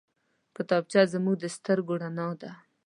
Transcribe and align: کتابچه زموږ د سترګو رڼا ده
کتابچه 0.55 1.01
زموږ 1.13 1.35
د 1.39 1.45
سترګو 1.55 1.93
رڼا 2.03 2.29
ده 2.41 2.51